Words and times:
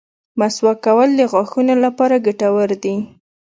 مسواک 0.39 0.77
کول 0.85 1.09
د 1.17 1.21
غاښونو 1.31 1.73
لپاره 1.85 2.23
ګټور 2.25 2.69
دي. 2.83 2.95